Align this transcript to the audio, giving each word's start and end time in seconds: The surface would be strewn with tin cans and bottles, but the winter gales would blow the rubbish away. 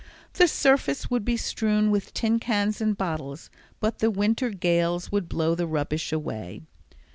The 0.33 0.47
surface 0.47 1.11
would 1.11 1.23
be 1.23 1.37
strewn 1.37 1.91
with 1.91 2.11
tin 2.11 2.39
cans 2.39 2.81
and 2.81 2.97
bottles, 2.97 3.51
but 3.79 3.99
the 3.99 4.09
winter 4.09 4.49
gales 4.49 5.11
would 5.11 5.29
blow 5.29 5.53
the 5.53 5.67
rubbish 5.67 6.11
away. 6.11 6.63